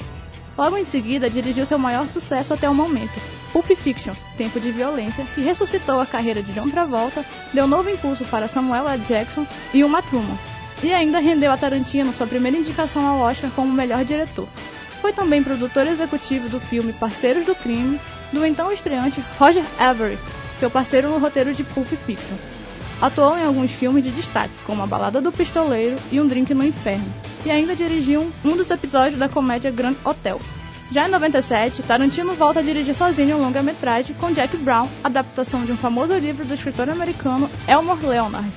Logo 0.58 0.76
em 0.76 0.84
seguida, 0.84 1.30
dirigiu 1.30 1.64
seu 1.64 1.78
maior 1.78 2.08
sucesso 2.08 2.54
até 2.54 2.68
o 2.68 2.75
momento, 2.75 3.12
Pulp 3.54 3.70
Fiction, 3.76 4.14
Tempo 4.37 4.58
de 4.58 4.73
Violência, 4.73 5.25
que 5.32 5.40
ressuscitou 5.40 6.00
a 6.00 6.06
carreira 6.06 6.42
de 6.42 6.52
John 6.52 6.68
Travolta, 6.68 7.25
deu 7.52 7.68
novo 7.68 7.88
impulso 7.88 8.25
para 8.25 8.49
Samuel 8.49 8.88
L. 8.88 9.04
Jackson 9.04 9.46
e 9.73 9.84
Uma 9.84 10.02
Truman, 10.02 10.37
e 10.82 10.92
ainda 10.92 11.20
rendeu 11.20 11.52
a 11.52 11.56
Tarantino 11.56 12.12
sua 12.12 12.26
primeira 12.26 12.56
indicação 12.56 13.06
ao 13.06 13.20
Oscar 13.20 13.49
como 13.52 13.73
melhor 13.73 14.04
diretor. 14.04 14.49
Foi 15.00 15.12
também 15.12 15.40
produtor 15.40 15.87
executivo 15.87 16.49
do 16.49 16.58
filme 16.58 16.92
Parceiros 16.92 17.46
do 17.46 17.54
Crime, 17.54 18.00
do 18.32 18.44
então 18.44 18.73
estreante 18.73 19.23
Roger 19.38 19.64
Avery, 19.78 20.18
seu 20.58 20.68
parceiro 20.68 21.08
no 21.08 21.18
roteiro 21.18 21.54
de 21.54 21.62
Pulp 21.62 21.87
Fiction. 21.87 22.37
Atuou 23.00 23.38
em 23.38 23.44
alguns 23.44 23.70
filmes 23.70 24.02
de 24.02 24.11
destaque, 24.11 24.54
como 24.66 24.82
A 24.82 24.87
Balada 24.87 25.20
do 25.20 25.30
Pistoleiro 25.30 25.96
e 26.11 26.20
Um 26.20 26.26
Drink 26.26 26.52
no 26.52 26.66
Inferno, 26.66 27.06
e 27.46 27.52
ainda 27.52 27.76
dirigiu 27.76 28.32
um 28.44 28.56
dos 28.56 28.68
episódios 28.68 29.16
da 29.16 29.28
comédia 29.28 29.70
Grand 29.70 29.94
Hotel. 30.04 30.40
Já 30.90 31.08
em 31.08 31.10
97, 31.10 31.82
Tarantino 31.82 32.34
volta 32.34 32.60
a 32.60 32.62
dirigir 32.62 32.94
sozinho 32.94 33.36
um 33.36 33.42
longa-metragem 33.42 34.14
com 34.16 34.30
Jack 34.32 34.56
Brown, 34.58 34.88
adaptação 35.02 35.64
de 35.64 35.72
um 35.72 35.76
famoso 35.76 36.14
livro 36.14 36.44
do 36.44 36.54
escritor 36.54 36.88
americano 36.88 37.50
Elmore 37.66 38.06
Leonard. 38.06 38.48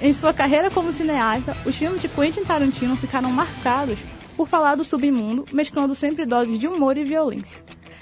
Em 0.00 0.12
sua 0.12 0.32
carreira 0.32 0.70
como 0.70 0.92
cineasta, 0.92 1.56
os 1.64 1.74
filmes 1.74 2.02
de 2.02 2.08
Quentin 2.08 2.44
Tarantino 2.44 2.96
ficaram 2.96 3.30
marcados 3.30 3.98
por 4.36 4.46
falar 4.46 4.74
do 4.74 4.84
submundo, 4.84 5.46
mesclando 5.52 5.94
sempre 5.94 6.26
doses 6.26 6.58
de 6.58 6.68
humor 6.68 6.96
e 6.96 7.04
violência. 7.04 7.58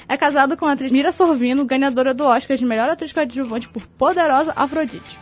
É 0.08 0.16
casado 0.16 0.56
com 0.56 0.66
a 0.66 0.72
atriz 0.72 0.90
Mira 0.90 1.12
Sorvino, 1.12 1.64
ganhadora 1.64 2.12
do 2.12 2.24
Oscar 2.24 2.56
de 2.56 2.66
melhor 2.66 2.90
atriz 2.90 3.12
coadjuvante 3.12 3.68
por 3.68 3.86
Poderosa 3.86 4.52
Afrodite. 4.56 5.18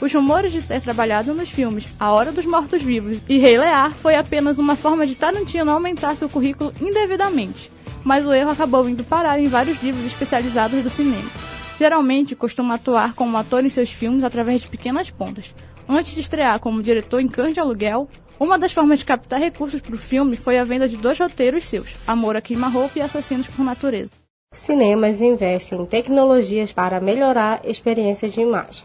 Os 0.00 0.14
rumores 0.14 0.52
de 0.52 0.62
ter 0.62 0.80
trabalhado 0.80 1.34
nos 1.34 1.50
filmes 1.50 1.86
A 1.98 2.10
Hora 2.12 2.32
dos 2.32 2.46
Mortos-Vivos 2.46 3.20
e 3.28 3.36
Rei 3.36 3.58
Lear 3.58 3.92
foi 3.92 4.14
apenas 4.14 4.56
uma 4.56 4.74
forma 4.74 5.06
de 5.06 5.14
Tarantino 5.14 5.70
aumentar 5.70 6.14
seu 6.14 6.28
currículo 6.28 6.72
indevidamente, 6.80 7.70
mas 8.04 8.26
o 8.26 8.32
erro 8.32 8.50
acabou 8.50 8.88
indo 8.88 9.04
parar 9.04 9.38
em 9.38 9.46
vários 9.46 9.82
livros 9.82 10.04
especializados 10.04 10.82
do 10.82 10.90
cinema. 10.90 11.30
Geralmente 11.78 12.36
costuma 12.36 12.74
atuar 12.74 13.14
como 13.14 13.36
ator 13.36 13.64
em 13.64 13.70
seus 13.70 13.90
filmes 13.90 14.24
através 14.24 14.60
de 14.60 14.68
pequenas 14.68 15.10
pontas. 15.10 15.54
Antes 15.88 16.14
de 16.14 16.20
estrear 16.20 16.60
como 16.60 16.82
diretor 16.82 17.20
em 17.20 17.28
Cães 17.28 17.54
de 17.54 17.60
Aluguel, 17.60 18.08
uma 18.38 18.58
das 18.58 18.72
formas 18.72 19.00
de 19.00 19.04
captar 19.04 19.40
recursos 19.40 19.80
para 19.80 19.94
o 19.94 19.98
filme 19.98 20.36
foi 20.36 20.58
a 20.58 20.64
venda 20.64 20.88
de 20.88 20.96
dois 20.96 21.18
roteiros 21.18 21.64
seus, 21.64 21.94
Amor 22.06 22.36
a 22.36 22.40
Queima-Roupa 22.40 22.98
e 22.98 23.02
Assassinos 23.02 23.48
por 23.48 23.64
Natureza. 23.64 24.10
Cinemas 24.52 25.20
investem 25.20 25.80
em 25.80 25.86
tecnologias 25.86 26.72
para 26.72 27.00
melhorar 27.00 27.60
a 27.62 27.68
experiência 27.68 28.28
de 28.28 28.40
imagem. 28.40 28.84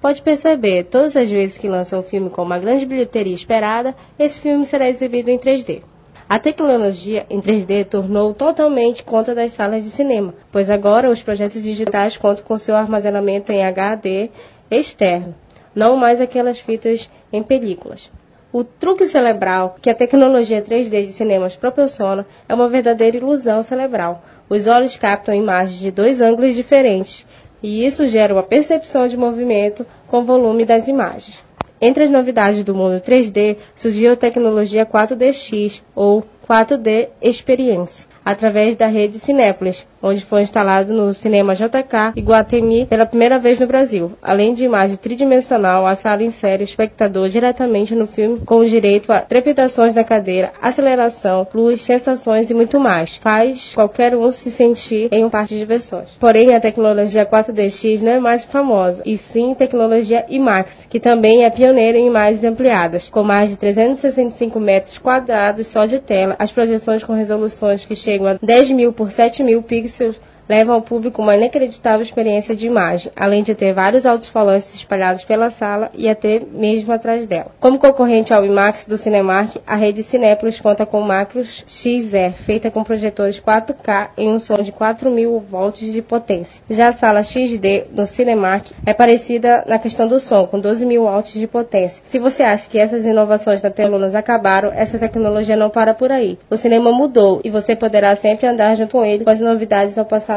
Pode 0.00 0.20
perceber, 0.22 0.84
todas 0.84 1.16
as 1.16 1.30
vezes 1.30 1.56
que 1.56 1.68
lançam 1.68 2.00
um 2.00 2.02
filme 2.02 2.28
com 2.28 2.42
uma 2.42 2.58
grande 2.58 2.84
bilheteria 2.84 3.34
esperada, 3.34 3.94
esse 4.18 4.40
filme 4.40 4.64
será 4.64 4.88
exibido 4.88 5.30
em 5.30 5.38
3D. 5.38 5.82
A 6.26 6.38
tecnologia 6.38 7.26
em 7.28 7.38
3D 7.38 7.84
tornou 7.84 8.32
totalmente 8.32 9.04
conta 9.04 9.34
das 9.34 9.52
salas 9.52 9.84
de 9.84 9.90
cinema, 9.90 10.34
pois 10.50 10.70
agora 10.70 11.10
os 11.10 11.22
projetos 11.22 11.62
digitais 11.62 12.16
contam 12.16 12.44
com 12.44 12.56
seu 12.56 12.74
armazenamento 12.74 13.52
em 13.52 13.62
HD 13.62 14.30
externo, 14.70 15.34
não 15.74 15.96
mais 15.96 16.22
aquelas 16.22 16.58
fitas 16.58 17.10
em 17.30 17.42
películas. 17.42 18.10
O 18.50 18.64
truque 18.64 19.04
cerebral 19.06 19.76
que 19.82 19.90
a 19.90 19.94
tecnologia 19.94 20.62
3D 20.62 21.02
de 21.02 21.12
cinemas 21.12 21.56
proporciona 21.56 22.26
é 22.48 22.54
uma 22.54 22.68
verdadeira 22.68 23.18
ilusão 23.18 23.62
cerebral. 23.62 24.22
Os 24.48 24.66
olhos 24.66 24.96
captam 24.96 25.34
imagens 25.34 25.78
de 25.78 25.90
dois 25.90 26.22
ângulos 26.22 26.54
diferentes, 26.54 27.26
e 27.62 27.84
isso 27.84 28.06
gera 28.06 28.32
uma 28.32 28.42
percepção 28.42 29.08
de 29.08 29.16
movimento 29.16 29.84
com 30.06 30.20
o 30.20 30.24
volume 30.24 30.64
das 30.64 30.88
imagens. 30.88 31.42
Entre 31.80 32.04
as 32.04 32.10
novidades 32.10 32.64
do 32.64 32.74
mundo 32.74 33.00
3D, 33.00 33.56
surgiu 33.74 34.12
a 34.12 34.16
tecnologia 34.16 34.86
4DX 34.86 35.82
ou 35.94 36.24
4D 36.48 37.08
Experience, 37.20 38.06
através 38.24 38.76
da 38.76 38.86
rede 38.86 39.18
Cinépolis, 39.18 39.86
onde 40.02 40.24
foi 40.24 40.42
instalado 40.42 40.92
no 40.92 41.12
cinema 41.12 41.54
JK 41.54 42.12
Iguatemi 42.16 42.86
pela 42.86 43.06
primeira 43.06 43.38
vez 43.38 43.58
no 43.60 43.66
Brasil. 43.66 44.12
Além 44.22 44.54
de 44.54 44.64
imagem 44.64 44.96
tridimensional, 44.96 45.86
a 45.86 45.94
sala 45.94 46.22
insere 46.22 46.62
o 46.62 46.64
espectador 46.64 47.28
diretamente 47.28 47.94
no 47.94 48.06
filme 48.06 48.40
com 48.44 48.64
direito 48.64 49.12
a 49.12 49.20
trepidações 49.20 49.92
na 49.94 50.04
cadeira, 50.04 50.52
aceleração, 50.60 51.46
luz, 51.54 51.82
sensações 51.82 52.50
e 52.50 52.54
muito 52.54 52.78
mais. 52.80 53.16
Faz 53.16 53.74
qualquer 53.74 54.14
um 54.16 54.30
se 54.30 54.50
sentir 54.50 55.08
em 55.12 55.24
um 55.24 55.30
parque 55.30 55.54
de 55.54 55.60
diversões. 55.60 56.10
Porém, 56.18 56.54
a 56.54 56.60
tecnologia 56.60 57.26
4DX 57.26 58.00
não 58.02 58.12
é 58.12 58.20
mais 58.20 58.44
famosa, 58.44 59.02
e 59.04 59.16
sim 59.16 59.54
tecnologia 59.54 60.24
IMAX, 60.28 60.86
que 60.88 61.00
também 61.00 61.44
é 61.44 61.50
pioneira 61.50 61.98
em 61.98 62.06
imagens 62.06 62.44
ampliadas, 62.44 63.10
com 63.10 63.22
mais 63.22 63.50
de 63.50 63.56
365 63.58 64.58
metros 64.60 64.98
quadrados 64.98 65.66
só 65.66 65.84
de 65.84 65.98
tela, 65.98 66.36
as 66.38 66.52
projeções 66.52 67.02
com 67.02 67.12
resoluções 67.12 67.84
que 67.84 67.94
chegam 67.94 68.13
a 68.22 68.38
10 68.40 68.70
mil 68.70 68.92
por 68.92 69.10
7 69.10 69.42
mil 69.42 69.62
pixels 69.62 70.20
levam 70.48 70.74
ao 70.74 70.82
público 70.82 71.22
uma 71.22 71.36
inacreditável 71.36 72.02
experiência 72.02 72.54
de 72.54 72.66
imagem, 72.66 73.12
além 73.16 73.42
de 73.42 73.54
ter 73.54 73.72
vários 73.72 74.06
altos-falantes 74.06 74.74
espalhados 74.74 75.24
pela 75.24 75.50
sala 75.50 75.90
e 75.94 76.08
até 76.08 76.40
mesmo 76.40 76.92
atrás 76.92 77.26
dela. 77.26 77.50
Como 77.60 77.78
concorrente 77.78 78.32
ao 78.32 78.44
IMAX 78.44 78.84
do 78.84 78.98
Cinemark, 78.98 79.56
a 79.66 79.76
rede 79.76 80.02
Cinépolis 80.02 80.60
conta 80.60 80.86
com 80.86 81.00
Macros 81.00 81.64
XR, 81.66 82.32
feita 82.34 82.70
com 82.70 82.82
projetores 82.82 83.40
4K 83.40 84.10
em 84.16 84.30
um 84.30 84.40
som 84.40 84.56
de 84.56 84.72
4.000 84.72 85.40
volts 85.40 85.92
de 85.92 86.02
potência. 86.02 86.62
Já 86.68 86.88
a 86.88 86.92
sala 86.92 87.22
XD 87.22 87.88
do 87.90 88.06
Cinemark 88.06 88.70
é 88.86 88.92
parecida 88.92 89.64
na 89.66 89.78
questão 89.78 90.06
do 90.06 90.20
som, 90.20 90.46
com 90.46 90.60
12.000 90.60 91.02
watts 91.02 91.34
de 91.34 91.46
potência. 91.46 92.02
Se 92.06 92.18
você 92.18 92.42
acha 92.42 92.68
que 92.68 92.78
essas 92.78 93.04
inovações 93.04 93.60
da 93.60 93.70
telunas 93.70 94.14
acabaram, 94.14 94.70
essa 94.72 94.98
tecnologia 94.98 95.56
não 95.56 95.70
para 95.70 95.94
por 95.94 96.10
aí. 96.10 96.38
O 96.50 96.56
cinema 96.56 96.92
mudou 96.92 97.40
e 97.44 97.50
você 97.50 97.74
poderá 97.74 98.14
sempre 98.16 98.46
andar 98.46 98.74
junto 98.74 98.92
com 98.92 99.04
ele 99.04 99.24
com 99.24 99.30
as 99.30 99.40
novidades 99.40 99.98
ao 99.98 100.04
passar 100.04 100.33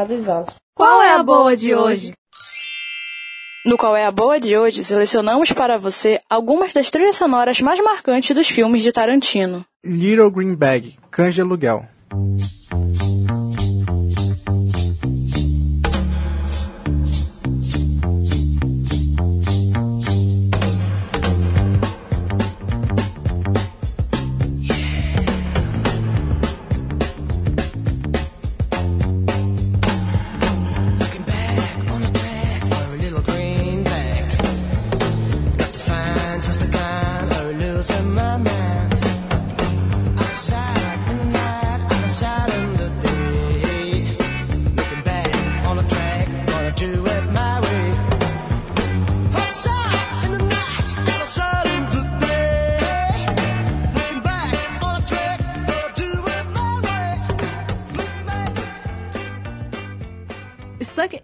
Qual 0.74 1.02
é 1.02 1.12
a 1.12 1.22
boa 1.22 1.56
de 1.56 1.74
hoje? 1.74 2.12
No 3.66 3.76
Qual 3.76 3.94
é 3.94 4.06
a 4.06 4.10
Boa 4.10 4.40
de 4.40 4.56
hoje, 4.56 4.82
selecionamos 4.82 5.52
para 5.52 5.76
você 5.76 6.18
algumas 6.30 6.72
das 6.72 6.90
trilhas 6.90 7.16
sonoras 7.16 7.60
mais 7.60 7.78
marcantes 7.80 8.34
dos 8.34 8.48
filmes 8.48 8.82
de 8.82 8.92
Tarantino. 8.92 9.62
Little 9.84 10.30
Green 10.30 10.54
Bag, 10.54 10.96
de 11.10 11.42
Aluguel. 11.42 11.84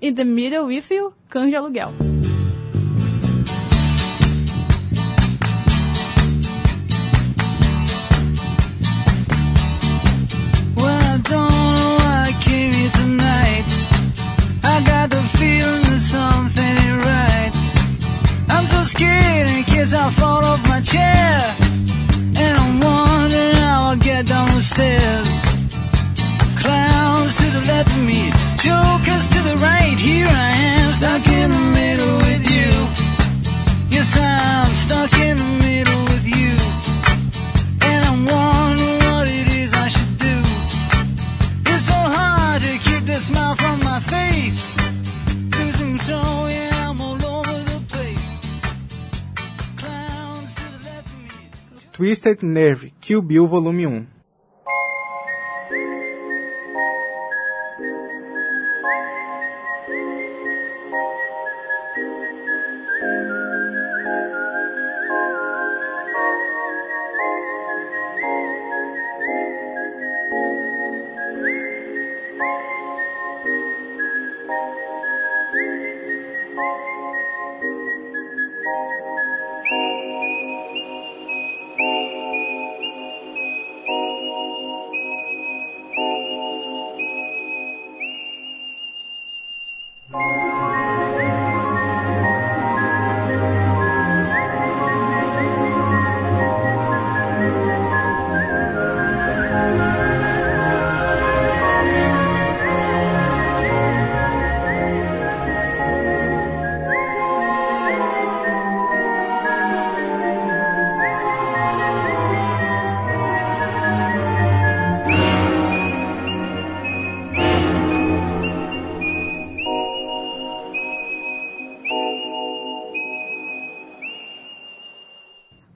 In 0.04 0.14
the 0.14 0.24
Middle 0.24 0.66
with 0.66 0.90
You, 0.90 1.14
Cães 1.30 1.50
de 1.50 1.56
Aluguel. 1.56 2.23
Twisted 52.14 52.44
Nerve, 52.44 52.92
Kill 53.00 53.22
Bill 53.22 53.48
Volume 53.48 53.86
1. 53.86 54.06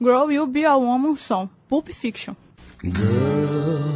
Grow 0.09 0.27
You 0.27 0.47
Be 0.47 0.63
a 0.63 0.75
Woman 0.75 1.15
Song, 1.17 1.51
Pulp 1.69 1.87
Fiction. 1.89 2.35
Girl, 2.81 3.93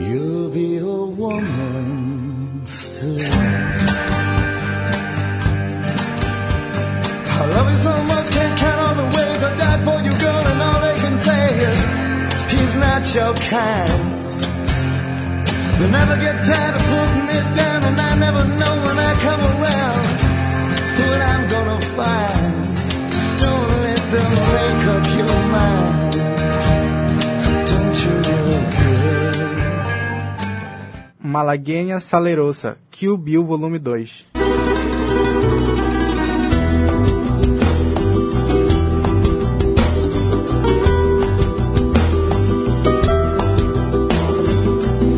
You'll 0.00 0.48
be 0.48 0.78
a 0.78 1.04
woman 1.20 2.64
soon. 2.64 3.20
I 7.28 7.44
love 7.54 7.68
you 7.68 7.76
so 7.76 7.94
much, 8.04 8.30
can't 8.32 8.58
count 8.58 8.80
all 8.80 8.94
the 9.02 9.08
ways 9.14 9.40
I 9.44 9.50
died 9.60 9.80
for 9.84 9.98
you, 10.06 10.14
girl, 10.24 10.44
and 10.50 10.60
all 10.66 10.80
they 10.80 10.96
can 11.04 11.16
say 11.28 11.44
is 11.68 11.76
he's 12.48 12.74
not 12.80 13.02
your 13.12 13.34
kind. 13.52 14.04
They 15.78 15.90
never 15.90 16.16
get 16.16 16.36
tired 16.48 16.74
of 16.80 16.84
putting 16.92 17.28
it 17.38 17.48
down, 17.60 17.84
and 17.92 18.00
I 18.08 18.12
never 18.24 18.42
know 18.60 18.74
when 18.86 18.96
I 18.96 19.12
come 19.20 19.42
around 19.52 20.00
what 20.96 21.20
I'm 21.20 21.44
gonna 21.50 21.80
find. 21.92 22.43
Malagueña 31.24 32.00
Salerosa, 32.00 32.76
Kill 32.90 33.16
Bill 33.16 33.40
Volume 33.40 33.78
2. 33.78 34.26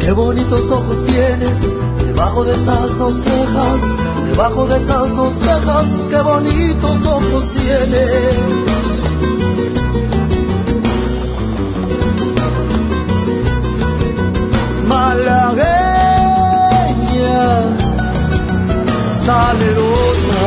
Qué 0.00 0.12
bonitos 0.12 0.70
ojos 0.70 1.04
tienes 1.06 1.58
debajo 2.06 2.44
de 2.44 2.54
esas 2.54 2.98
dos 2.98 3.14
cejas, 3.16 3.82
debajo 4.30 4.66
de 4.68 4.76
esas 4.76 5.16
dos 5.16 5.34
cejas, 5.34 5.86
qué 6.08 6.22
bonitos 6.22 7.04
ojos 7.04 7.50
tienes. 7.52 8.38
Malagueña, 14.86 15.95
salerosa, 19.26 20.42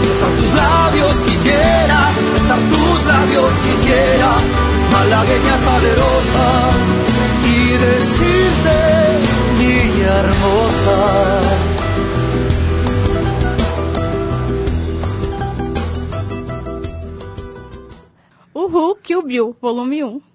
besar 0.00 0.32
tus 0.38 0.50
labios 0.62 1.14
quisiera, 1.26 2.00
besar 2.34 2.60
tus 2.70 2.98
labios 3.12 3.52
quisiera, 3.64 4.30
malagueña 4.92 5.56
salerosa, 5.66 6.46
y 7.52 7.58
decirte, 7.86 8.78
niña 9.58 10.12
hermosa. 10.22 10.98
Uhul, 18.54 18.96
Kill 19.02 19.22
Bill, 19.24 19.56
volume 19.60 20.04
1. 20.04 20.31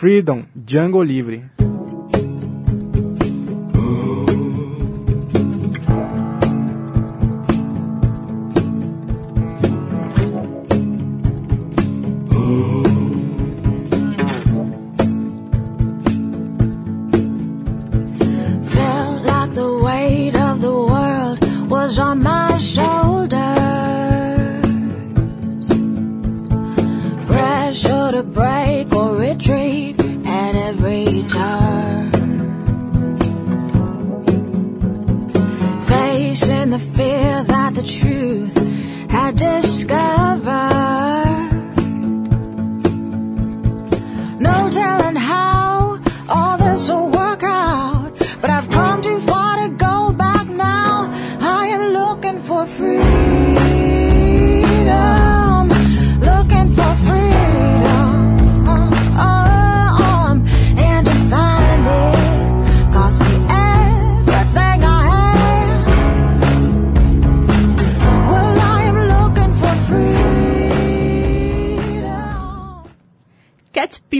Freedom, 0.00 0.46
Django 0.54 1.02
Livre. 1.02 1.59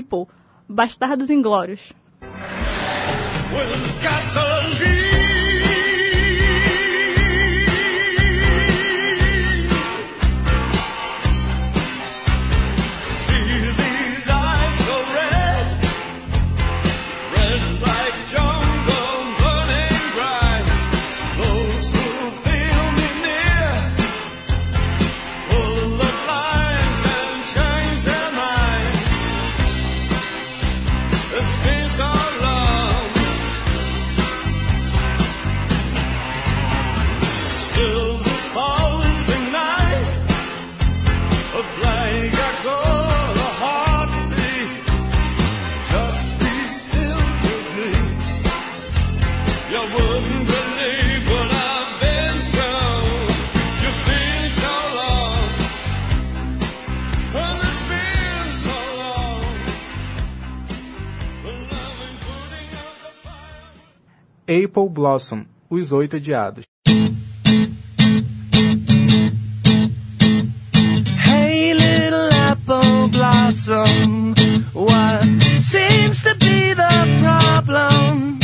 People, 0.00 0.26
Bastardos 0.66 1.28
Inglórios. 1.28 1.92
It's 31.42 31.56
peace 31.64 32.29
Apple 64.50 64.88
Blossom, 64.88 65.46
Os 65.70 65.92
Oito 65.92 66.16
Odiados. 66.16 66.64
Hey, 71.24 71.72
little 71.72 72.32
apple 72.32 73.06
blossom, 73.06 74.34
what 74.72 75.22
seems 75.60 76.24
to 76.24 76.34
be 76.34 76.74
the 76.74 77.18
problem? 77.22 78.40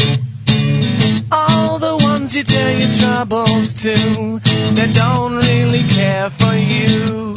All 1.33 1.81
the 1.81 1.97
ones 1.97 2.37
you 2.37 2.45
tell 2.45 2.79
your 2.79 2.93
troubles 3.01 3.73
to, 3.75 4.39
they 4.75 4.93
don't 4.93 5.39
really 5.39 5.83
care 5.89 6.31
for 6.31 6.55
you. 6.55 7.35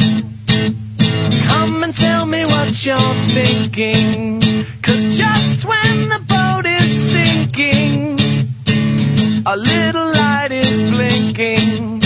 Come 1.48 1.82
and 1.82 1.98
tell 1.98 2.28
me 2.28 2.44
what 2.44 2.86
you're 2.86 3.16
thinking, 3.34 4.44
a 9.52 9.58
little 9.58 10.12
light 10.14 10.52
is 10.52 10.78
blinking, 10.92 12.04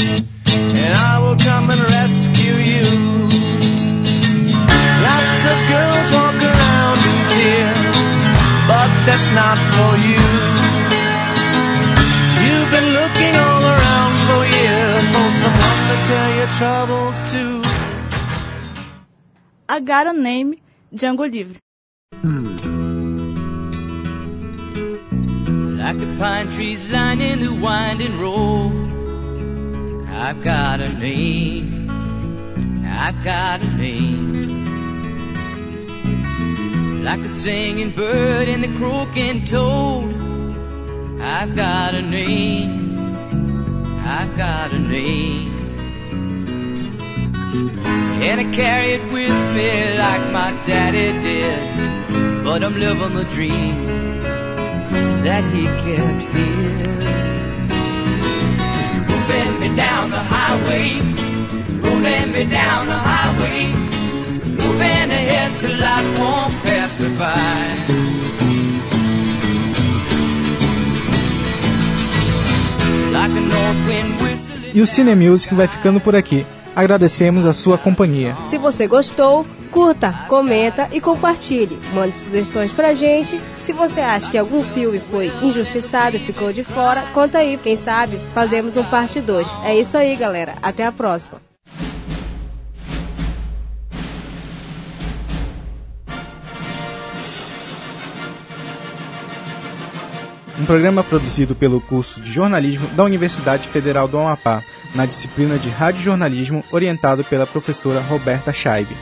and 0.80 0.94
I 1.12 1.20
will 1.20 1.36
come 1.36 1.70
and 1.72 1.82
rescue 1.98 2.56
you. 2.72 2.88
Lots 5.08 5.38
of 5.52 5.58
girls 5.74 6.08
walk 6.18 6.40
around 6.52 7.00
in 7.12 7.18
tears, 7.34 8.22
but 8.72 8.90
that's 9.08 9.30
not 9.42 9.58
for 9.76 9.92
you. 10.08 10.24
You've 12.46 12.72
been 12.76 12.90
looking 13.00 13.36
all 13.46 13.64
around 13.76 14.14
for 14.28 14.42
years 14.58 15.06
for 15.14 15.28
someone 15.44 15.82
to 15.90 15.96
tell 16.10 16.30
your 16.40 16.50
troubles 16.60 17.18
to. 17.32 17.44
I 19.68 19.80
Got 19.82 20.08
a 20.08 20.14
Name, 20.14 20.56
Django 20.96 21.30
Livre. 21.30 21.60
Hmm. 22.22 22.73
Like 25.84 26.00
the 26.00 26.16
pine 26.18 26.48
trees 26.54 26.86
lining 26.86 27.42
the 27.42 27.52
winding 27.52 28.18
road. 28.18 28.72
I've 30.08 30.42
got 30.42 30.80
a 30.80 30.88
name. 30.94 31.90
I've 32.88 33.22
got 33.22 33.62
a 33.62 33.68
name. 33.76 34.64
Like 37.04 37.22
the 37.22 37.28
singing 37.28 37.92
bird 37.92 38.48
and 38.48 38.64
the 38.64 38.70
croaking 38.78 39.44
toad. 39.44 40.16
I've 41.22 41.54
got 41.54 41.96
a 41.96 42.02
name. 42.02 43.18
I've 44.06 44.38
got 44.38 44.72
a 44.72 44.80
name. 44.80 45.52
And 48.24 48.40
I 48.40 48.46
carry 48.56 48.92
it 48.92 49.04
with 49.12 49.38
me 49.54 49.98
like 49.98 50.32
my 50.32 50.52
daddy 50.66 51.12
did. 51.28 52.44
But 52.46 52.64
I'm 52.64 52.80
living 52.80 53.16
the 53.16 53.26
dream 53.26 54.13
that 55.24 55.44
he 55.54 55.64
kept 55.84 56.22
here. 56.36 56.84
Moving 59.08 59.60
me 59.62 59.70
down 59.76 60.10
the 60.12 60.20
highway, 60.20 61.00
rolling 61.82 62.32
me 62.32 62.44
down 62.46 62.88
the 62.88 63.00
highway, 63.10 63.72
moving 64.60 65.10
ahead 65.20 65.56
so 65.56 65.70
life 65.70 66.20
won't 66.20 66.54
pass 66.64 67.00
me 67.00 67.10
by. 67.18 67.64
Like 73.14 73.32
a 73.32 73.42
north 73.42 73.88
wind 73.88 74.22
whistling. 74.22 74.72
E 74.76 74.82
o 74.82 74.88
Cine 74.88 75.16
Music 75.16 75.54
vai 75.54 75.68
ficando 75.68 76.02
por 76.02 76.16
aqui. 76.16 76.46
Agradecemos 76.76 77.46
a 77.46 77.54
sua 77.54 77.78
companhia. 77.78 78.36
Se 78.48 78.58
você 78.58 78.88
gostou, 78.88 79.46
curta, 79.74 80.14
comenta 80.30 80.88
e 80.92 81.02
compartilhe. 81.02 81.80
Mande 81.94 82.16
sugestões 82.16 82.72
pra 82.72 82.94
gente. 82.94 83.42
Se 83.60 83.74
você 83.74 84.00
acha 84.00 84.30
que 84.30 84.38
algum 84.38 84.64
filme 84.64 85.02
foi 85.12 85.32
injustiçado 85.42 86.16
e 86.16 86.20
ficou 86.20 86.54
de 86.54 86.64
fora, 86.64 87.02
conta 87.12 87.40
aí. 87.40 87.58
Quem 87.58 87.76
sabe 87.76 88.20
fazemos 88.34 88.78
um 88.78 88.84
parte 88.84 89.20
2. 89.20 89.48
É 89.64 89.76
isso 89.76 89.98
aí, 89.98 90.16
galera. 90.16 90.54
Até 90.62 90.86
a 90.86 90.92
próxima. 90.92 91.42
Um 100.60 100.66
programa 100.66 101.04
produzido 101.04 101.56
pelo 101.56 101.82
curso 101.82 102.22
de 102.22 102.32
jornalismo 102.32 102.88
da 102.90 103.04
Universidade 103.04 103.68
Federal 103.68 104.08
do 104.08 104.20
Amapá, 104.20 104.64
na 104.94 105.06
disciplina 105.06 105.58
de 105.58 105.68
rádio 105.68 106.02
jornalismo 106.02 106.64
orientado 106.72 107.24
pela 107.24 107.48
professora 107.48 108.00
Roberta 108.00 108.54
Scheibe. 108.54 108.96